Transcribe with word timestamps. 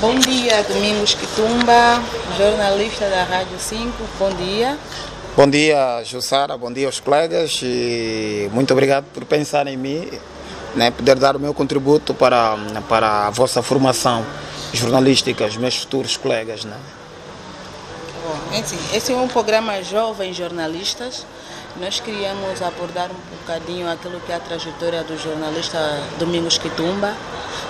Bom 0.00 0.18
dia, 0.18 0.62
Domingos 0.64 1.14
Quitumba, 1.14 2.02
jornalista 2.36 3.08
da 3.08 3.24
Rádio 3.24 3.58
5. 3.58 3.92
Bom 4.18 4.30
dia. 4.34 4.78
Bom 5.36 5.48
dia, 5.48 6.02
Jussara. 6.04 6.56
Bom 6.58 6.72
dia 6.72 6.86
aos 6.86 7.00
colegas 7.00 7.60
e 7.62 8.50
muito 8.52 8.72
obrigado 8.72 9.04
por 9.14 9.24
pensar 9.24 9.66
em 9.66 9.76
mim, 9.76 10.10
né, 10.74 10.90
poder 10.90 11.16
dar 11.16 11.36
o 11.36 11.40
meu 11.40 11.54
contributo 11.54 12.12
para, 12.12 12.56
para 12.88 13.28
a 13.28 13.30
vossa 13.30 13.62
formação 13.62 14.24
jornalística, 14.72 15.46
os 15.46 15.56
meus 15.56 15.76
futuros 15.76 16.16
colegas. 16.16 16.64
Né? 16.64 16.76
É 18.52 18.58
assim, 18.60 18.78
esse 18.94 19.12
é 19.12 19.16
um 19.16 19.28
programa 19.28 19.82
Jovens 19.82 20.36
Jornalistas. 20.36 21.26
Nós 21.80 21.98
queríamos 21.98 22.62
abordar 22.62 23.10
um 23.10 23.38
bocadinho 23.38 23.90
aquilo 23.90 24.20
que 24.20 24.30
é 24.30 24.36
a 24.36 24.40
trajetória 24.40 25.02
do 25.02 25.18
jornalista 25.18 25.78
Domingos 26.18 26.56
Quitumba. 26.56 27.14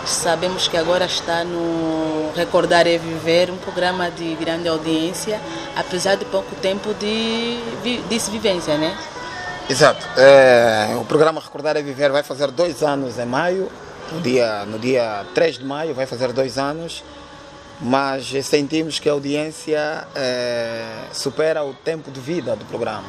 Sabemos 0.05 0.69
que 0.69 0.77
agora 0.77 1.07
está 1.07 1.43
no 1.43 2.31
Recordar 2.37 2.87
e 2.87 2.99
Viver, 2.99 3.51
um 3.51 3.57
programa 3.57 4.11
de 4.11 4.35
grande 4.35 4.69
audiência, 4.69 5.41
apesar 5.75 6.17
de 6.17 6.27
pouco 6.27 6.55
tempo 6.57 6.93
de, 6.95 7.59
de 7.83 8.19
vivência, 8.31 8.77
né? 8.77 8.95
Exato. 9.71 10.07
É, 10.19 10.95
o 11.01 11.05
programa 11.07 11.41
Recordar 11.41 11.79
e 11.79 11.83
Viver 11.83 12.13
vai 12.13 12.23
fazer 12.23 12.51
dois 12.51 12.83
anos 12.83 13.19
em 13.19 13.25
maio, 13.25 13.71
no 14.13 14.21
dia, 14.21 14.67
no 14.67 14.79
dia 14.79 15.25
3 15.35 15.59
de 15.59 15.65
maio 15.65 15.95
vai 15.95 16.05
fazer 16.05 16.33
dois 16.33 16.59
anos, 16.59 17.03
mas 17.85 18.33
sentimos 18.47 18.99
que 18.99 19.11
a 19.11 19.13
audiência 19.13 20.09
é, 20.15 20.87
supera 21.13 21.63
o 21.63 21.75
tempo 21.75 22.11
de 22.11 22.19
vida 22.19 22.57
do 22.57 22.65
programa. 22.65 23.05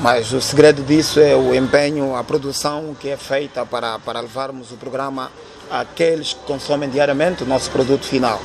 Mas 0.00 0.32
o 0.32 0.40
segredo 0.40 0.84
disso 0.84 1.18
é 1.18 1.34
o 1.34 1.52
empenho, 1.52 2.14
a 2.14 2.22
produção 2.22 2.94
que 3.00 3.08
é 3.08 3.16
feita 3.16 3.66
para, 3.66 3.98
para 3.98 4.20
levarmos 4.20 4.70
o 4.70 4.76
programa 4.76 5.32
àqueles 5.68 6.34
que 6.34 6.40
consomem 6.44 6.88
diariamente 6.88 7.42
o 7.42 7.46
nosso 7.46 7.68
produto 7.72 8.04
final. 8.04 8.40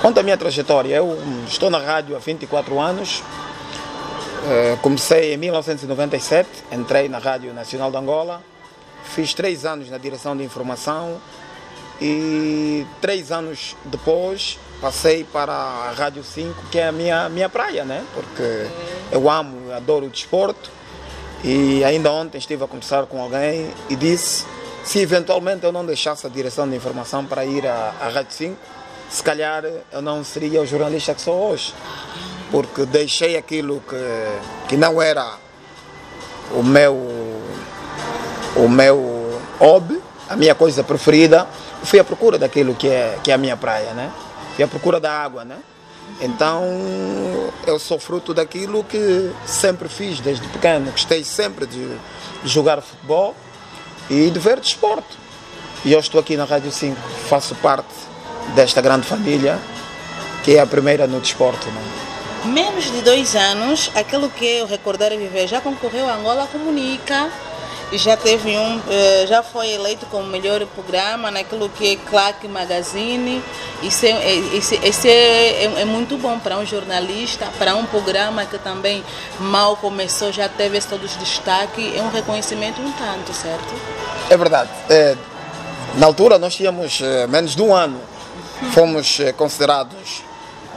Quanto 0.00 0.18
à 0.18 0.22
minha 0.22 0.38
trajetória, 0.38 0.96
eu 0.96 1.18
estou 1.46 1.68
na 1.68 1.78
rádio 1.78 2.16
há 2.16 2.18
24 2.18 2.80
anos. 2.80 3.22
Eh, 4.48 4.78
comecei 4.80 5.34
em 5.34 5.36
1997, 5.36 6.48
entrei 6.72 7.06
na 7.06 7.18
Rádio 7.18 7.52
Nacional 7.52 7.90
de 7.90 7.98
Angola, 7.98 8.42
fiz 9.04 9.34
três 9.34 9.66
anos 9.66 9.90
na 9.90 9.98
direção 9.98 10.34
de 10.34 10.42
informação 10.42 11.20
e 12.04 12.84
três 13.00 13.30
anos 13.30 13.76
depois 13.84 14.58
passei 14.80 15.22
para 15.22 15.52
a 15.52 15.92
Rádio 15.92 16.24
5, 16.24 16.66
que 16.68 16.80
é 16.80 16.88
a 16.88 16.92
minha, 16.92 17.28
minha 17.28 17.48
praia, 17.48 17.84
né? 17.84 18.04
Porque 18.12 18.66
eu 19.12 19.30
amo, 19.30 19.72
adoro 19.72 20.06
o 20.06 20.10
desporto 20.10 20.68
e 21.44 21.84
ainda 21.84 22.10
ontem 22.10 22.38
estive 22.38 22.64
a 22.64 22.66
conversar 22.66 23.06
com 23.06 23.22
alguém 23.22 23.70
e 23.88 23.94
disse 23.94 24.44
se 24.82 24.98
eventualmente 24.98 25.64
eu 25.64 25.70
não 25.70 25.86
deixasse 25.86 26.26
a 26.26 26.30
direção 26.30 26.68
de 26.68 26.74
informação 26.74 27.24
para 27.24 27.44
ir 27.44 27.64
à, 27.68 27.94
à 28.00 28.08
Rádio 28.08 28.32
5, 28.32 28.56
se 29.08 29.22
calhar 29.22 29.62
eu 29.92 30.02
não 30.02 30.24
seria 30.24 30.60
o 30.60 30.66
jornalista 30.66 31.14
que 31.14 31.20
sou 31.20 31.52
hoje. 31.52 31.72
Porque 32.50 32.84
deixei 32.84 33.36
aquilo 33.36 33.80
que, 33.88 34.68
que 34.68 34.76
não 34.76 35.00
era 35.00 35.36
o 36.50 36.64
meu, 36.64 36.94
o 38.56 38.68
meu 38.68 39.40
hobby, 39.60 40.02
a 40.28 40.34
minha 40.34 40.54
coisa 40.54 40.82
preferida, 40.82 41.46
fui 41.84 41.98
à 41.98 42.04
procura 42.04 42.38
daquilo 42.38 42.74
que 42.74 42.88
é, 42.88 43.18
que 43.22 43.30
é 43.30 43.34
a 43.34 43.38
minha 43.38 43.56
praia, 43.56 43.92
né? 43.92 44.10
Fui 44.54 44.64
à 44.64 44.68
procura 44.68 45.00
da 45.00 45.12
água, 45.12 45.44
né? 45.44 45.56
Então 46.20 46.62
eu 47.66 47.78
sou 47.78 47.98
fruto 47.98 48.34
daquilo 48.34 48.84
que 48.84 49.30
sempre 49.46 49.88
fiz 49.88 50.20
desde 50.20 50.46
pequeno. 50.48 50.90
Gostei 50.90 51.24
sempre 51.24 51.66
de 51.66 51.96
jogar 52.44 52.80
futebol 52.80 53.34
e 54.10 54.30
de 54.30 54.38
ver 54.38 54.60
desporto. 54.60 55.16
E 55.84 55.92
eu 55.92 55.98
estou 55.98 56.20
aqui 56.20 56.36
na 56.36 56.44
Rádio 56.44 56.70
5, 56.70 56.96
faço 57.28 57.54
parte 57.56 57.88
desta 58.54 58.80
grande 58.80 59.06
família 59.06 59.58
que 60.42 60.56
é 60.56 60.60
a 60.60 60.66
primeira 60.66 61.06
no 61.06 61.20
desporto. 61.20 61.66
Né? 61.68 61.82
Menos 62.46 62.90
de 62.90 63.00
dois 63.02 63.36
anos, 63.36 63.90
aquilo 63.94 64.28
que 64.28 64.44
eu 64.44 64.66
recordar 64.66 65.12
e 65.12 65.16
viver 65.16 65.46
já 65.46 65.60
concorreu 65.60 66.08
a 66.08 66.14
Angola 66.14 66.46
Comunica 66.46 67.30
já 67.98 68.16
teve 68.16 68.56
um, 68.56 68.80
eh, 68.88 69.26
já 69.28 69.42
foi 69.42 69.70
eleito 69.70 70.06
como 70.06 70.24
melhor 70.24 70.64
programa 70.66 71.30
naquilo 71.30 71.68
que 71.68 71.92
é 71.92 71.96
Claque 71.96 72.48
Magazine. 72.48 73.42
Isso, 73.82 74.06
é, 74.06 74.32
isso, 74.32 74.74
isso 74.74 75.06
é, 75.06 75.64
é, 75.64 75.80
é, 75.80 75.84
muito 75.84 76.16
bom 76.16 76.38
para 76.38 76.58
um 76.58 76.64
jornalista, 76.64 77.46
para 77.58 77.74
um 77.74 77.84
programa 77.84 78.46
que 78.46 78.58
também 78.58 79.04
mal 79.38 79.76
começou, 79.76 80.32
já 80.32 80.48
teve 80.48 80.78
esse 80.78 80.88
todo 80.88 81.06
destaque. 81.06 81.96
É 81.96 82.02
um 82.02 82.10
reconhecimento 82.10 82.80
um 82.80 82.90
tanto, 82.92 83.32
certo? 83.34 83.74
É 84.30 84.36
verdade. 84.36 84.70
É, 84.88 85.16
na 85.96 86.06
altura 86.06 86.38
nós 86.38 86.54
tínhamos 86.54 87.00
é, 87.02 87.26
menos 87.26 87.54
de 87.54 87.62
um 87.62 87.74
ano. 87.74 88.00
Fomos 88.72 89.20
é, 89.20 89.32
considerados 89.32 90.22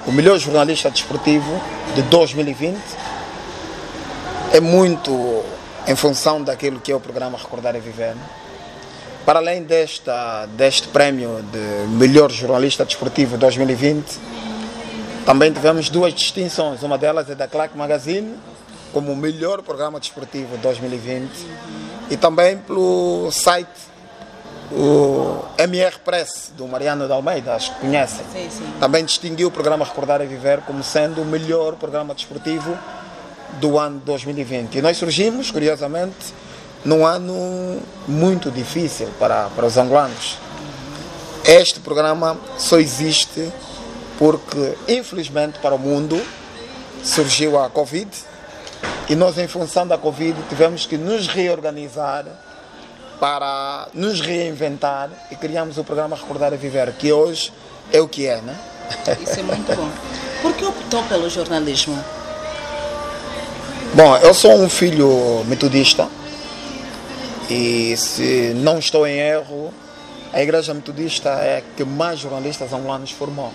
o 0.06 0.12
melhor 0.12 0.38
jornalista 0.38 0.90
desportivo 0.90 1.62
de 1.96 2.02
2020. 2.04 2.78
É 4.52 4.60
muito 4.60 5.44
em 5.88 5.96
função 5.96 6.42
daquilo 6.42 6.80
que 6.80 6.92
é 6.92 6.96
o 6.96 7.00
programa 7.00 7.38
Recordar 7.38 7.76
e 7.76 7.80
Viver. 7.80 8.16
Para 9.26 9.40
além 9.40 9.64
desta, 9.64 10.46
deste 10.48 10.88
prémio 10.88 11.44
de 11.52 11.88
melhor 11.98 12.32
jornalista 12.32 12.86
desportivo 12.86 13.38
2020, 13.38 14.20
também 15.26 15.52
tivemos 15.52 15.90
duas 15.90 16.14
distinções. 16.14 16.84
Uma 16.84 16.98
delas 16.98 17.30
é 17.30 17.36
da 17.36 17.48
Claque 17.48 17.78
Magazine, 17.78 18.36
como 18.94 19.12
o 19.12 19.16
melhor 19.16 19.62
programa 19.62 20.00
desportivo 20.00 20.58
2020, 20.58 21.30
e 22.10 22.18
também 22.18 22.58
pelo 22.58 23.32
site 23.32 23.96
o 24.72 25.44
MR 25.58 26.00
Press, 26.00 26.52
do 26.58 26.68
Mariano 26.68 27.06
de 27.06 27.14
Almeida, 27.14 27.54
acho 27.54 27.74
que 27.74 27.82
conhecem. 27.82 28.26
Sim, 28.32 28.50
sim. 28.50 28.74
Também 28.80 29.06
distinguiu 29.06 29.48
o 29.48 29.52
programa 29.52 29.86
Recordar 29.86 30.22
e 30.22 30.26
Viver 30.26 30.62
como 30.62 30.84
sendo 30.84 31.22
o 31.22 31.26
melhor 31.26 31.76
programa 31.76 32.14
desportivo 32.14 32.78
do 33.60 33.78
ano 33.78 34.02
2020. 34.06 34.78
E 34.78 34.82
nós 34.82 34.98
surgimos, 34.98 35.52
curiosamente, 35.52 36.34
num 36.84 37.06
ano 37.06 37.82
muito 38.08 38.52
difícil 38.52 39.08
para, 39.20 39.50
para 39.50 39.66
os 39.66 39.78
angolanos. 39.78 40.38
Este 41.44 41.80
programa 41.80 42.38
só 42.58 42.80
existe 42.80 43.52
porque, 44.18 44.76
infelizmente, 44.88 45.60
para 45.60 45.76
o 45.76 45.80
mundo 45.80 46.22
surgiu 47.04 47.60
a 47.60 47.70
Covid 47.70 48.10
e 49.08 49.16
nós, 49.16 49.38
em 49.38 49.48
função 49.48 49.86
da 49.86 49.98
Covid, 49.98 50.36
tivemos 50.50 50.86
que 50.86 50.98
nos 50.98 51.28
reorganizar 51.28 52.26
para 53.20 53.88
nos 53.94 54.20
reinventar 54.20 55.10
e 55.30 55.36
criamos 55.36 55.78
o 55.78 55.84
programa 55.84 56.16
Recordar 56.16 56.54
a 56.54 56.58
Viver, 56.58 56.92
que 56.94 57.14
hoje 57.14 57.54
é 57.92 58.02
o 58.02 58.08
que 58.08 58.26
é, 58.26 58.42
né? 58.42 58.58
Isso 59.22 59.40
é 59.40 59.44
muito 59.44 59.76
bom. 59.76 59.90
Por 60.42 60.54
que 60.54 60.66
optou 60.66 61.04
pelo 61.04 61.30
jornalismo? 61.30 62.04
Bom, 63.96 64.18
eu 64.18 64.34
sou 64.34 64.52
um 64.52 64.68
filho 64.68 65.46
metodista 65.46 66.10
e 67.50 67.96
se 67.96 68.52
não 68.54 68.78
estou 68.78 69.08
em 69.08 69.18
erro, 69.20 69.74
a 70.34 70.42
Igreja 70.42 70.74
Metodista 70.74 71.30
é 71.30 71.60
a 71.60 71.62
que 71.62 71.86
mais 71.86 72.20
jornalistas 72.20 72.74
angolanos 72.74 73.12
formou. 73.12 73.54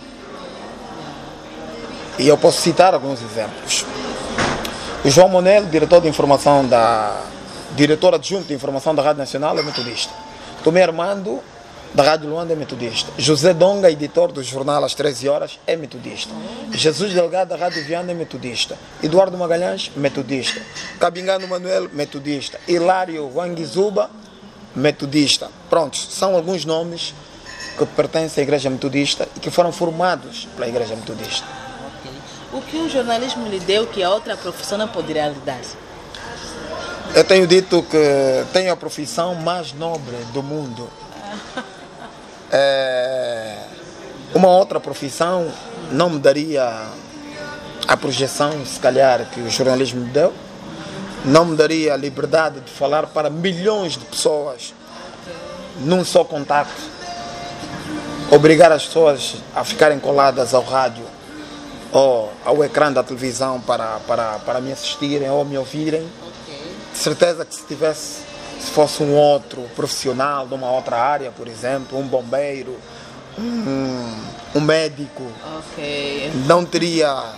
E 2.19 2.27
eu 2.27 2.39
posso 2.39 2.63
citar 2.63 2.95
alguns 2.95 3.21
exemplos. 3.21 3.85
O 5.05 5.11
João 5.11 5.29
Monel, 5.29 5.67
diretor 5.67 6.01
de 6.01 6.09
informação 6.09 6.67
da 6.67 7.21
diretor 7.77 8.15
adjunto 8.15 8.47
de 8.47 8.55
informação 8.55 8.95
da 8.95 9.03
Rádio 9.03 9.19
Nacional, 9.19 9.59
é 9.59 9.63
metodista. 9.63 10.15
Tomé 10.65 10.85
Armando 10.85 11.41
da 11.93 12.05
Rádio 12.05 12.29
Luanda 12.29 12.53
é 12.53 12.57
metodista. 12.57 13.11
José 13.19 13.53
Donga, 13.53 13.91
editor 13.91 14.31
do 14.31 14.43
jornal 14.43 14.85
às 14.85 14.95
13 14.95 15.29
horas, 15.29 15.59
é 15.67 15.77
metodista. 15.77 16.33
Jesus 16.73 17.13
Delgado 17.13 17.49
da 17.49 17.57
Rádio 17.57 17.85
Viana 17.85 18.13
é 18.13 18.15
metodista. 18.15 18.79
Eduardo 19.03 19.37
Magalhães, 19.37 19.91
metodista. 19.97 20.61
Cabingano 21.01 21.49
Manuel, 21.49 21.89
metodista. 21.93 22.61
Hilário 22.69 23.29
Wangizuba, 23.35 24.09
metodista. 24.75 25.51
Prontos, 25.69 26.09
são 26.13 26.37
alguns 26.37 26.65
nomes 26.65 27.13
que 27.77 27.85
pertencem 27.87 28.43
à 28.43 28.45
Igreja 28.45 28.71
Metodista 28.71 29.29
e 29.37 29.41
que 29.41 29.51
foram 29.51 29.73
formados 29.73 30.47
pela 30.55 30.69
Igreja 30.69 30.95
Metodista. 30.95 31.47
O 32.53 32.61
que 32.63 32.77
o 32.77 32.89
jornalismo 32.89 33.49
lhe 33.49 33.61
deu 33.61 33.87
que 33.87 34.03
a 34.03 34.11
outra 34.11 34.37
profissão 34.37 34.79
não 34.79 34.89
poderia 34.89 35.29
lhe 35.29 35.41
dar? 35.45 35.61
Eu 37.15 37.25
tenho 37.25 37.47
dito 37.47 37.83
que 37.83 38.45
tenho 38.53 38.73
a 38.73 38.77
profissão 38.77 39.35
mais 39.35 39.73
nobre 39.73 40.17
do 40.33 40.43
mundo. 40.43 40.89
É, 42.53 43.57
uma 44.35 44.49
outra 44.49 44.81
profissão 44.81 45.51
não 45.93 46.11
me 46.11 46.19
daria 46.19 46.87
a 47.87 47.97
projeção, 47.97 48.65
se 48.65 48.79
calhar, 48.79 49.27
que 49.31 49.41
o 49.41 49.51
jornalismo 49.51 50.01
me 50.01 50.11
deu, 50.11 50.33
não 51.25 51.45
me 51.45 51.57
daria 51.57 51.95
a 51.95 51.97
liberdade 51.97 52.61
de 52.61 52.71
falar 52.71 53.07
para 53.09 53.29
milhões 53.29 53.93
de 53.93 54.05
pessoas 54.05 54.73
num 55.81 56.05
só 56.05 56.25
contato, 56.25 56.71
obrigar 58.31 58.71
as 58.73 58.87
pessoas 58.87 59.37
a 59.55 59.65
ficarem 59.65 59.99
coladas 59.99 60.55
ao 60.55 60.63
rádio 60.63 61.05
ou 61.93 62.33
ao 62.45 62.63
ecrã 62.65 62.93
da 62.93 63.03
televisão 63.03 63.61
para, 63.61 63.99
para, 64.07 64.39
para 64.41 64.61
me 64.61 64.73
assistirem 64.73 65.29
ou 65.31 65.45
me 65.45 65.59
ouvirem. 65.59 66.07
De 66.93 66.99
certeza 66.99 67.45
que 67.45 67.55
se 67.55 67.65
tivesse 67.67 68.30
se 68.61 68.71
fosse 68.71 69.03
um 69.03 69.15
outro 69.15 69.63
profissional 69.75 70.47
de 70.47 70.55
uma 70.55 70.71
outra 70.71 70.97
área, 70.97 71.31
por 71.31 71.49
exemplo, 71.49 71.99
um 71.99 72.07
bombeiro 72.07 72.77
um, 73.39 74.25
um 74.55 74.61
médico, 74.61 75.23
Ok. 75.59 76.33
não 76.47 76.65
teria 76.65 77.35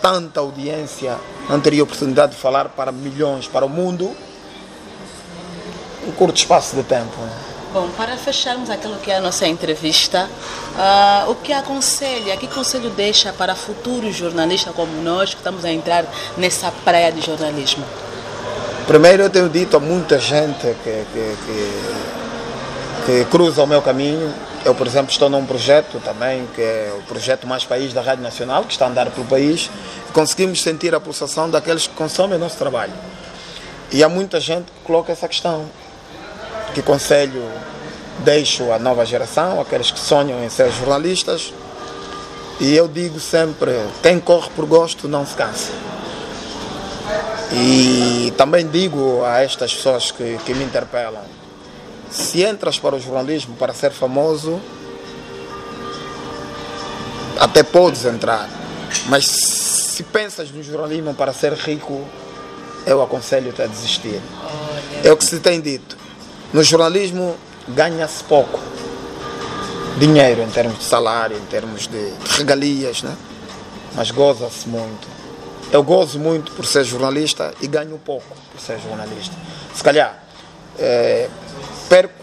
tanta 0.00 0.40
audiência, 0.40 1.18
não 1.48 1.60
teria 1.60 1.82
oportunidade 1.82 2.32
de 2.32 2.38
falar 2.38 2.68
para 2.70 2.92
milhões, 2.92 3.48
para 3.48 3.66
o 3.66 3.68
mundo, 3.68 4.14
um 6.06 6.12
curto 6.12 6.36
espaço 6.36 6.76
de 6.76 6.82
tempo. 6.82 7.16
Bom, 7.72 7.88
para 7.96 8.16
fecharmos 8.16 8.68
aquilo 8.68 8.96
que 8.96 9.10
é 9.10 9.16
a 9.16 9.20
nossa 9.20 9.46
entrevista, 9.46 10.28
ah, 10.76 11.26
o 11.28 11.36
que 11.36 11.52
aconselha, 11.52 12.36
que 12.36 12.48
conselho 12.48 12.90
deixa 12.90 13.32
para 13.32 13.54
futuros 13.54 14.16
jornalistas 14.16 14.74
como 14.74 14.90
nós 15.02 15.30
que 15.30 15.36
estamos 15.36 15.64
a 15.64 15.70
entrar 15.70 16.04
nessa 16.36 16.72
praia 16.84 17.12
de 17.12 17.20
jornalismo? 17.20 17.84
Primeiro, 18.90 19.22
eu 19.22 19.30
tenho 19.30 19.48
dito 19.48 19.76
a 19.76 19.78
muita 19.78 20.18
gente 20.18 20.62
que, 20.82 21.04
que, 21.12 21.36
que, 21.46 21.70
que 23.06 23.24
cruza 23.30 23.62
o 23.62 23.66
meu 23.68 23.80
caminho. 23.80 24.34
Eu, 24.64 24.74
por 24.74 24.84
exemplo, 24.84 25.12
estou 25.12 25.30
num 25.30 25.46
projeto 25.46 26.00
também, 26.04 26.48
que 26.56 26.60
é 26.60 26.92
o 26.98 27.02
projeto 27.02 27.46
Mais 27.46 27.64
País 27.64 27.92
da 27.92 28.02
Rádio 28.02 28.24
Nacional, 28.24 28.64
que 28.64 28.72
está 28.72 28.86
a 28.86 28.88
andar 28.88 29.08
pelo 29.12 29.24
país, 29.28 29.70
conseguimos 30.12 30.60
sentir 30.60 30.92
a 30.92 30.98
pulsação 30.98 31.48
daqueles 31.48 31.86
que 31.86 31.94
consomem 31.94 32.36
o 32.36 32.40
nosso 32.40 32.56
trabalho. 32.56 32.92
E 33.92 34.02
há 34.02 34.08
muita 34.08 34.40
gente 34.40 34.64
que 34.64 34.80
coloca 34.82 35.12
essa 35.12 35.28
questão. 35.28 35.66
Que 36.74 36.82
conselho 36.82 37.48
deixo 38.24 38.72
à 38.72 38.78
nova 38.80 39.06
geração, 39.06 39.60
aqueles 39.60 39.92
que 39.92 40.00
sonham 40.00 40.42
em 40.42 40.48
ser 40.48 40.68
jornalistas? 40.72 41.54
E 42.58 42.74
eu 42.74 42.88
digo 42.88 43.20
sempre: 43.20 43.70
quem 44.02 44.18
corre 44.18 44.50
por 44.56 44.66
gosto 44.66 45.06
não 45.06 45.24
se 45.24 45.36
cansa. 45.36 45.70
E 47.52 48.32
também 48.36 48.66
digo 48.66 49.24
a 49.24 49.42
estas 49.42 49.74
pessoas 49.74 50.10
que, 50.10 50.38
que 50.44 50.54
me 50.54 50.64
interpelam: 50.64 51.24
se 52.10 52.42
entras 52.42 52.78
para 52.78 52.96
o 52.96 53.00
jornalismo 53.00 53.56
para 53.56 53.74
ser 53.74 53.90
famoso, 53.90 54.60
até 57.38 57.62
podes 57.62 58.04
entrar, 58.04 58.48
mas 59.06 59.26
se 59.26 60.02
pensas 60.04 60.50
no 60.50 60.62
jornalismo 60.62 61.14
para 61.14 61.32
ser 61.32 61.52
rico, 61.54 62.04
eu 62.86 63.02
aconselho-te 63.02 63.62
a 63.62 63.66
desistir. 63.66 64.20
É 65.04 65.10
o 65.10 65.16
que 65.16 65.24
se 65.24 65.40
tem 65.40 65.60
dito. 65.60 65.96
No 66.52 66.62
jornalismo 66.62 67.36
ganha-se 67.68 68.24
pouco 68.24 68.58
dinheiro 69.98 70.42
em 70.42 70.48
termos 70.48 70.78
de 70.78 70.84
salário, 70.84 71.36
em 71.36 71.46
termos 71.46 71.86
de, 71.86 72.12
regalias, 72.36 73.02
né? 73.02 73.14
mas 73.94 74.10
goza-se 74.10 74.68
muito. 74.68 75.06
Eu 75.72 75.82
gozo 75.84 76.18
muito 76.18 76.50
por 76.52 76.66
ser 76.66 76.84
jornalista 76.84 77.54
e 77.60 77.66
ganho 77.68 77.96
pouco 77.98 78.26
por 78.52 78.60
ser 78.60 78.78
jornalista. 78.80 79.34
Se 79.74 79.82
calhar, 79.82 80.18
eh, 80.78 81.28
perco 81.88 82.14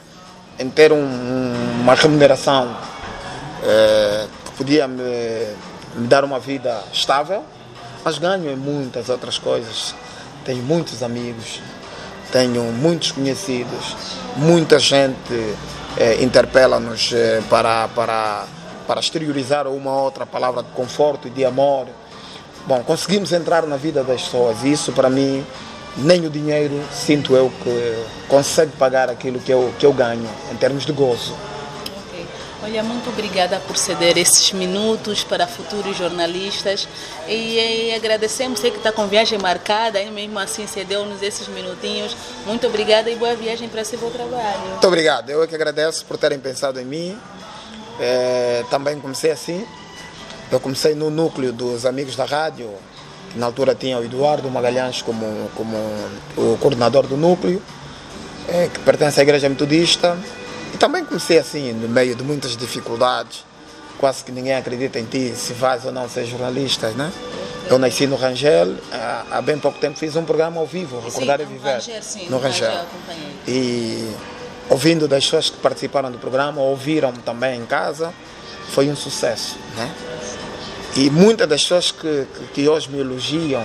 em 0.60 0.70
ter 0.70 0.92
um- 0.92 1.54
uma 1.82 1.94
remuneração 1.96 2.76
eh, 3.64 4.28
que 4.46 4.52
podia 4.52 4.88
me, 4.88 5.02
me 5.96 6.08
dar 6.08 6.24
uma 6.24 6.40
vida 6.40 6.84
estável, 6.94 7.44
mas 8.04 8.18
ganho 8.18 8.52
em 8.52 8.56
muitas 8.56 9.10
outras 9.10 9.38
coisas. 9.40 9.96
Tenho 10.46 10.62
muitos 10.64 11.02
amigos, 11.02 11.60
tenho 12.32 12.64
muitos 12.64 13.12
conhecidos, 13.12 13.96
muita 14.36 14.78
gente 14.78 15.56
eh, 15.98 16.18
interpela-nos 16.22 17.12
para, 17.50 17.88
para, 17.90 18.46
para 18.86 19.00
exteriorizar 19.00 19.68
uma 19.68 19.92
ou 19.92 20.04
outra 20.04 20.26
palavra 20.26 20.62
de 20.64 20.70
conforto 20.70 21.28
e 21.28 21.32
de 21.32 21.44
amor. 21.46 21.88
Bom, 22.68 22.84
conseguimos 22.84 23.32
entrar 23.32 23.66
na 23.66 23.78
vida 23.78 24.04
das 24.04 24.24
pessoas 24.24 24.62
e 24.62 24.74
isso 24.74 24.92
para 24.92 25.10
mim, 25.10 25.42
nem 25.96 26.26
o 26.26 26.30
dinheiro 26.30 26.84
sinto 26.92 27.34
eu 27.34 27.50
que 27.64 28.04
consegue 28.28 28.74
pagar 28.74 29.10
aquilo 29.10 29.40
que 29.40 29.50
eu, 29.50 29.74
que 29.80 29.86
eu 29.86 29.94
ganho 29.94 30.30
em 30.52 30.56
termos 30.58 30.86
de 30.86 30.92
gozo. 30.92 31.34
Olha, 32.62 32.84
muito 32.84 33.08
obrigada 33.10 33.62
por 33.66 33.78
ceder 33.78 34.18
esses 34.18 34.52
minutos 34.52 35.24
para 35.24 35.48
futuros 35.48 35.96
jornalistas 35.96 36.86
e, 37.26 37.56
e 37.56 37.96
agradecemos, 37.96 38.60
sei 38.60 38.72
que 38.72 38.78
está 38.78 38.92
com 38.92 39.08
viagem 39.08 39.40
marcada, 39.40 40.02
e 40.02 40.12
mesmo 40.12 40.38
assim 40.38 40.68
cedeu-nos 40.68 41.22
esses 41.22 41.48
minutinhos. 41.48 42.18
Muito 42.46 42.68
obrigada 42.68 43.10
e 43.10 43.16
boa 43.16 43.34
viagem 43.36 43.70
para 43.70 43.80
esse 43.80 43.96
bom 43.96 44.10
trabalho. 44.10 44.60
Muito 44.72 44.86
obrigado, 44.86 45.30
eu 45.30 45.42
é 45.42 45.48
que 45.48 45.56
agradeço 45.56 46.04
por 46.06 46.18
terem 46.18 46.38
pensado 46.38 46.78
em 46.82 46.84
mim. 46.84 47.18
Eh, 48.02 48.66
também 48.70 49.00
comecei 49.00 49.32
assim. 49.32 49.66
Eu 50.52 50.60
comecei 50.60 50.96
no 50.96 51.10
núcleo 51.10 51.52
dos 51.52 51.86
amigos 51.86 52.16
da 52.16 52.26
rádio, 52.26 52.70
que 53.32 53.38
na 53.38 53.46
altura 53.46 53.76
tinha 53.76 53.98
o 53.98 54.04
Eduardo 54.04 54.50
Magalhães 54.50 55.02
como, 55.02 55.50
como 55.56 55.76
o 56.38 56.58
coordenador 56.58 57.06
do 57.06 57.18
núcleo, 57.18 57.62
eh, 58.48 58.70
que 58.74 58.80
pertence 58.80 59.20
à 59.20 59.24
Igreja 59.24 59.50
Metodista. 59.50 60.18
E 60.74 60.78
também 60.78 61.04
comecei 61.04 61.38
assim, 61.38 61.74
no 61.74 61.90
meio 61.90 62.16
de 62.16 62.24
muitas 62.24 62.56
dificuldades. 62.56 63.46
Quase 63.98 64.24
que 64.24 64.32
ninguém 64.32 64.56
acredita 64.56 65.00
em 65.00 65.06
ti, 65.06 65.34
se 65.36 65.54
vais 65.54 65.84
ou 65.84 65.92
não 65.92 66.08
ser 66.08 66.26
jornalista, 66.26 66.90
né? 66.92 67.12
Eu 67.70 67.78
nasci 67.78 68.08
no 68.08 68.16
Rangel, 68.16 68.76
há, 68.94 69.26
há 69.32 69.42
bem 69.42 69.58
pouco 69.60 69.78
tempo 69.80 69.98
fiz 69.98 70.16
um 70.16 70.24
programa 70.24 70.62
ao 70.62 70.66
vivo, 70.66 71.02
Recordar 71.02 71.40
Sim, 71.40 71.44
e 71.44 71.48
no 71.48 71.52
Viver. 71.52 71.74
Rangel, 71.74 72.02
sim, 72.04 72.26
no 72.26 72.32
no 72.32 72.40
Rangel. 72.40 72.70
Rangel. 72.70 72.86
E 73.48 74.16
ouvindo 74.70 75.08
das 75.08 75.26
pessoas 75.26 75.50
que 75.50 75.58
participaram 75.58 76.10
do 76.10 76.18
programa, 76.18 76.62
ouviram 76.62 77.12
também 77.12 77.60
em 77.60 77.66
casa, 77.66 78.14
foi 78.70 78.90
um 78.90 78.96
sucesso, 78.96 79.56
né? 79.76 79.92
E 80.96 81.10
muitas 81.10 81.48
das 81.48 81.62
pessoas 81.62 81.92
que, 81.92 82.26
que, 82.38 82.48
que 82.54 82.70
hoje 82.70 82.90
me 82.90 83.00
elogiam 83.00 83.64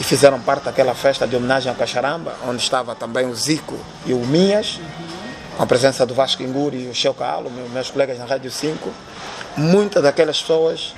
e 0.00 0.04
fizeram 0.04 0.40
parte 0.40 0.64
daquela 0.64 0.94
festa 0.94 1.26
de 1.26 1.36
homenagem 1.36 1.70
ao 1.70 1.76
Cacharamba, 1.76 2.34
onde 2.46 2.60
estava 2.62 2.94
também 2.94 3.26
o 3.26 3.34
Zico 3.34 3.78
e 4.04 4.12
o 4.12 4.18
Minhas, 4.18 4.78
com 5.56 5.62
a 5.62 5.66
presença 5.66 6.04
do 6.04 6.12
Vasco 6.14 6.42
Inguri 6.42 6.84
e 6.84 6.88
o 6.88 6.94
Cheu 6.94 7.14
Calo, 7.14 7.50
meu- 7.50 7.68
meus 7.68 7.90
colegas 7.90 8.18
na 8.18 8.24
Rádio 8.26 8.50
5, 8.50 8.90
muitas 9.56 10.02
daquelas 10.02 10.40
pessoas 10.40 10.94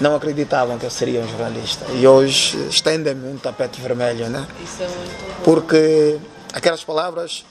não 0.00 0.14
acreditavam 0.14 0.78
que 0.78 0.84
eu 0.84 0.90
seria 0.90 1.20
um 1.20 1.28
jornalista. 1.28 1.86
E 1.92 2.06
hoje 2.06 2.58
estendem-me 2.68 3.28
um 3.32 3.38
tapete 3.38 3.80
vermelho, 3.80 4.28
né? 4.28 4.46
Isso 4.62 4.82
é 4.82 4.88
muito 4.88 5.36
bom. 5.38 5.42
porque 5.44 6.18
aquelas 6.52 6.84
palavras 6.84 7.46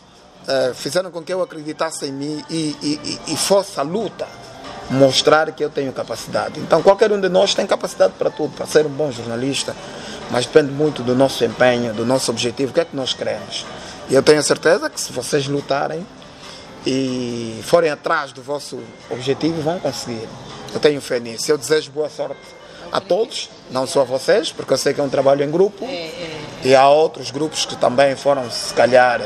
eh, 0.47 0.73
fizeram 0.75 1.09
com 1.09 1.23
que 1.23 1.33
eu 1.33 1.41
acreditasse 1.41 2.05
em 2.05 2.11
mim 2.11 2.43
e, 2.51 2.75
e- 2.83 3.19
e- 3.27 3.33
e 3.33 3.37
fosse 3.37 3.79
a 3.79 3.83
luta 3.83 4.27
mostrar 4.89 5.51
que 5.51 5.63
eu 5.63 5.69
tenho 5.69 5.91
capacidade. 5.91 6.59
Então 6.59 6.81
qualquer 6.81 7.11
um 7.11 7.19
de 7.19 7.29
nós 7.29 7.53
tem 7.53 7.65
capacidade 7.65 8.13
para 8.17 8.29
tudo, 8.29 8.55
para 8.55 8.65
ser 8.65 8.85
um 8.85 8.89
bom 8.89 9.11
jornalista, 9.11 9.75
mas 10.29 10.45
depende 10.45 10.71
muito 10.71 11.03
do 11.03 11.15
nosso 11.15 11.43
empenho, 11.43 11.93
do 11.93 12.05
nosso 12.05 12.31
objetivo, 12.31 12.71
o 12.71 12.73
que 12.73 12.79
é 12.79 12.85
que 12.85 12.95
nós 12.95 13.13
queremos. 13.13 13.65
E 14.09 14.13
eu 14.13 14.21
tenho 14.21 14.39
a 14.39 14.43
certeza 14.43 14.89
que 14.89 14.99
se 14.99 15.11
vocês 15.11 15.47
lutarem 15.47 16.05
e 16.85 17.59
forem 17.63 17.89
atrás 17.89 18.31
do 18.31 18.41
vosso 18.41 18.79
objetivo, 19.09 19.61
vão 19.61 19.79
conseguir. 19.79 20.27
Eu 20.73 20.79
tenho 20.79 21.01
fé 21.01 21.19
nisso. 21.19 21.51
Eu 21.51 21.57
desejo 21.57 21.89
boa 21.91 22.09
sorte 22.09 22.39
a 22.91 23.01
todos, 23.01 23.49
não 23.71 23.87
só 23.87 24.01
a 24.01 24.03
vocês, 24.03 24.51
porque 24.51 24.71
eu 24.71 24.77
sei 24.77 24.93
que 24.93 25.01
é 25.01 25.03
um 25.03 25.09
trabalho 25.09 25.43
em 25.43 25.49
grupo. 25.49 25.87
E 26.63 26.75
há 26.75 26.87
outros 26.87 27.31
grupos 27.31 27.65
que 27.65 27.75
também 27.75 28.15
foram, 28.15 28.49
se 28.51 28.73
calhar, 28.73 29.21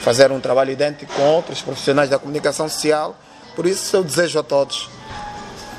fazer 0.00 0.32
um 0.32 0.40
trabalho 0.40 0.72
idêntico 0.72 1.12
com 1.14 1.22
outros 1.22 1.62
profissionais 1.62 2.10
da 2.10 2.18
comunicação 2.18 2.68
social. 2.68 3.16
Por 3.54 3.66
isso, 3.66 3.96
eu 3.96 4.02
desejo 4.02 4.38
a 4.40 4.42
todos 4.42 4.88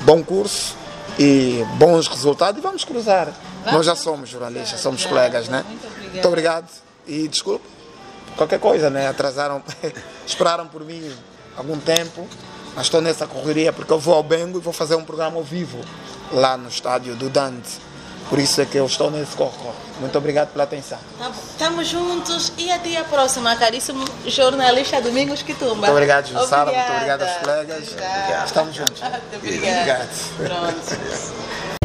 bom 0.02 0.22
curso 0.22 0.76
e 1.18 1.64
bons 1.78 2.06
resultados 2.08 2.58
e 2.58 2.62
vamos 2.62 2.84
cruzar. 2.84 3.32
Nós 3.72 3.84
já 3.84 3.96
somos 3.96 4.28
jornalistas, 4.28 4.80
somos 4.80 5.04
colegas, 5.04 5.48
né? 5.48 5.64
Muito 5.66 5.86
obrigada. 5.86 6.12
Muito 6.12 6.28
obrigado 6.28 6.68
e 7.06 7.28
desculpe 7.28 7.76
qualquer 8.36 8.60
coisa, 8.60 8.90
né? 8.90 9.08
Atrasaram, 9.08 9.62
esperaram 10.26 10.66
por 10.68 10.84
mim 10.84 11.10
algum 11.56 11.78
tempo, 11.78 12.28
mas 12.74 12.86
estou 12.86 13.00
nessa 13.00 13.26
correria 13.26 13.72
porque 13.72 13.92
eu 13.92 13.98
vou 13.98 14.14
ao 14.14 14.22
Bengo 14.22 14.58
e 14.58 14.60
vou 14.60 14.72
fazer 14.72 14.94
um 14.94 15.04
programa 15.04 15.36
ao 15.36 15.42
vivo 15.42 15.80
lá 16.32 16.56
no 16.56 16.68
estádio 16.68 17.16
do 17.16 17.28
Dante. 17.28 17.80
Por 18.28 18.40
isso 18.40 18.60
é 18.60 18.66
que 18.66 18.76
eu 18.76 18.86
estou 18.86 19.10
nesse 19.10 19.36
corre. 19.36 19.52
Muito 20.00 20.18
obrigado 20.18 20.50
pela 20.50 20.64
atenção. 20.64 20.98
Tá 21.18 21.28
bom. 21.30 21.40
Estamos 21.50 21.86
juntos 21.86 22.52
e 22.58 22.70
até 22.70 22.96
a 22.96 23.04
próxima, 23.04 23.54
caríssimo 23.56 24.04
jornalista 24.26 25.00
Domingos 25.00 25.42
Quitumba. 25.42 25.74
Muito 25.74 25.90
obrigado, 25.92 26.26
Jussara. 26.26 26.72
Muito 26.72 26.92
obrigado 26.92 27.22
aos 27.22 27.36
colegas. 27.36 27.88
Obrigada. 27.92 28.44
Estamos 28.44 28.74
juntos. 28.74 29.00
Muito 29.00 29.36
obrigada. 29.36 30.08
Obrigado. 30.38 30.74
Pronto. 30.74 31.76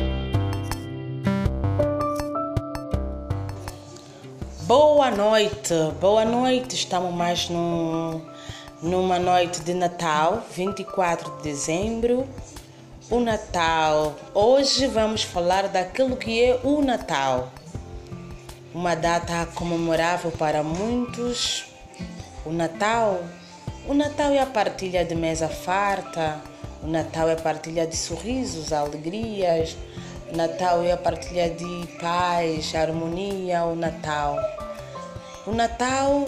Boa 4.62 5.12
noite, 5.12 5.74
boa 6.00 6.25
noite. 6.25 6.75
Estamos 6.75 7.13
mais 7.13 7.50
no, 7.50 8.21
numa 8.81 9.19
noite 9.19 9.62
de 9.62 9.74
Natal, 9.74 10.43
24 10.55 11.38
de 11.38 11.43
dezembro. 11.43 12.27
O 13.12 13.20
Natal. 13.20 14.15
Hoje 14.34 14.88
vamos 14.88 15.22
falar 15.22 15.68
daquilo 15.68 16.15
que 16.15 16.41
é 16.46 16.58
o 16.63 16.82
Natal. 16.82 17.51
Uma 18.74 18.96
data 18.96 19.46
comemorável 19.53 20.32
para 20.32 20.63
muitos. 20.63 21.65
O 22.46 22.53
Natal. 22.53 23.22
O 23.86 23.94
Natal 23.94 24.32
é 24.32 24.39
a 24.39 24.46
partilha 24.46 25.03
de 25.03 25.13
mesa 25.13 25.50
farta. 25.50 26.41
O 26.82 26.88
Natal 26.88 27.27
é 27.27 27.34
a 27.34 27.36
partilha 27.36 27.86
de 27.86 27.98
sorrisos, 27.98 28.72
alegrias. 28.72 29.75
O 30.32 30.38
Natal 30.38 30.82
é 30.82 30.94
a 30.94 30.98
partilha 30.98 31.50
de 31.50 31.88
paz, 32.00 32.74
harmonia. 32.74 33.65
O 33.65 33.75
Natal. 33.75 34.38
O 35.46 35.51
Natal 35.51 36.24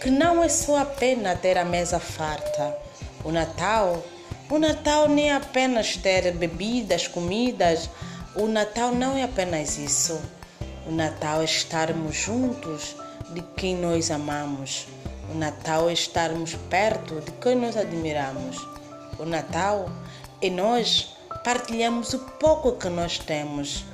que 0.00 0.10
não 0.10 0.42
é 0.42 0.48
só 0.48 0.78
apenas 0.78 1.38
ter 1.38 1.56
a 1.56 1.64
mesa 1.64 2.00
farta. 2.00 2.76
O 3.22 3.30
Natal 3.30 4.02
O 4.50 4.58
Natal 4.58 5.08
nem 5.08 5.30
é 5.30 5.36
apenas 5.36 5.96
ter 5.96 6.30
bebidas, 6.32 7.08
comidas. 7.08 7.88
O 8.36 8.46
Natal 8.46 8.94
não 8.94 9.16
é 9.16 9.22
apenas 9.22 9.78
isso. 9.78 10.20
O 10.86 10.92
Natal 10.92 11.40
é 11.40 11.44
estarmos 11.44 12.14
juntos 12.14 12.94
de 13.30 13.40
quem 13.56 13.74
nós 13.74 14.10
amamos. 14.10 14.86
O 15.32 15.34
Natal 15.34 15.88
é 15.88 15.94
estarmos 15.94 16.54
perto 16.68 17.22
de 17.22 17.30
quem 17.32 17.56
nós 17.56 17.74
admiramos. 17.74 18.58
O 19.18 19.24
Natal 19.24 19.88
é 20.42 20.50
nós 20.50 21.16
partilhamos 21.42 22.12
o 22.12 22.18
pouco 22.18 22.72
que 22.72 22.90
nós 22.90 23.18
temos. 23.18 23.86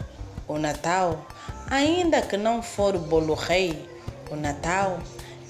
O 0.48 0.58
Natal, 0.58 1.24
ainda 1.70 2.22
que 2.22 2.36
não 2.36 2.60
for 2.60 2.96
o 2.96 2.98
bolo 2.98 3.34
rei, 3.34 3.88
o 4.28 4.34
Natal 4.34 4.98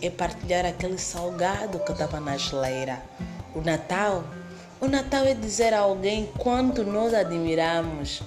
é 0.03 0.11
partilhar 0.11 0.67
aquele 0.67 0.99
salgado 0.99 1.79
que 1.79 1.93
estava 1.93 2.21
na 2.21 2.37
geleira. 2.37 3.03
O 3.55 3.63
Natal 3.63 4.25
o 4.81 4.89
Natal 4.89 5.25
é 5.25 5.35
dizer 5.35 5.75
a 5.75 5.81
alguém 5.81 6.31
quanto 6.39 6.83
nós 6.85 7.13
admiramos. 7.13 8.23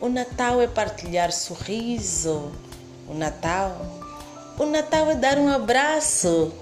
O 0.00 0.08
Natal 0.08 0.62
é 0.62 0.68
partilhar 0.68 1.32
sorriso. 1.32 2.52
O 3.08 3.14
Natal, 3.14 3.76
o 4.56 4.64
Natal 4.64 5.10
é 5.10 5.16
dar 5.16 5.38
um 5.38 5.48
abraço 5.48 6.52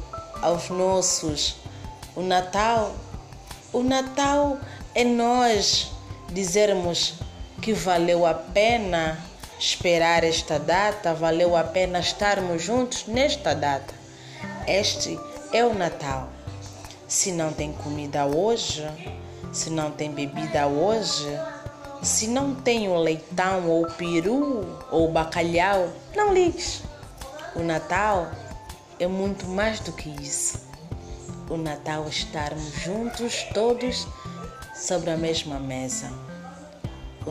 aos 0.40 0.70
nossos. 0.70 1.56
O 2.14 2.22
Natal, 2.22 2.94
o 3.74 3.82
Natal 3.82 4.58
é 4.94 5.04
nós 5.04 5.90
dizermos 6.32 7.14
que 7.60 7.74
valeu 7.74 8.24
a 8.24 8.32
pena 8.32 9.18
esperar 9.58 10.24
esta 10.24 10.58
data, 10.58 11.12
valeu 11.12 11.54
a 11.54 11.64
pena 11.64 11.98
estarmos 11.98 12.62
juntos 12.62 13.04
nesta 13.06 13.54
data. 13.54 13.94
Este 14.66 15.18
é 15.52 15.62
o 15.62 15.74
Natal. 15.74 16.30
Se 17.06 17.32
não 17.32 17.52
tem 17.52 17.72
comida 17.72 18.24
hoje, 18.24 18.84
se 19.56 19.70
não 19.70 19.90
tem 19.90 20.12
bebida 20.12 20.66
hoje, 20.66 21.26
se 22.02 22.28
não 22.28 22.54
tem 22.54 22.90
o 22.90 22.98
leitão 22.98 23.66
ou 23.70 23.86
peru 23.86 24.78
ou 24.90 25.10
bacalhau, 25.10 25.88
não 26.14 26.34
ligues. 26.34 26.82
O 27.54 27.62
Natal 27.62 28.30
é 29.00 29.06
muito 29.06 29.46
mais 29.46 29.80
do 29.80 29.92
que 29.92 30.10
isso. 30.10 30.60
O 31.48 31.56
Natal 31.56 32.04
é 32.04 32.08
estarmos 32.08 32.70
juntos 32.74 33.44
todos 33.54 34.06
sobre 34.74 35.10
a 35.10 35.16
mesma 35.16 35.58
mesa. 35.58 36.12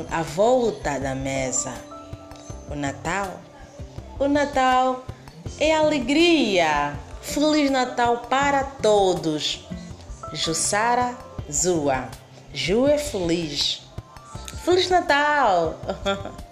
A 0.10 0.24
volta 0.24 1.00
da 1.00 1.13
mesa. 1.13 1.75
O 2.72 2.75
Natal, 2.75 3.39
o 4.17 4.27
Natal 4.27 5.05
é 5.60 5.75
alegria. 5.75 6.98
Feliz 7.22 7.70
Natal 7.70 8.25
para 8.27 8.63
todos. 8.63 9.63
Jussara 10.34 11.15
Zua. 11.50 12.10
Ju 12.54 12.88
é 12.88 12.98
feliz. 12.98 13.82
Feliz 14.64 14.90
Natal! 14.90 15.80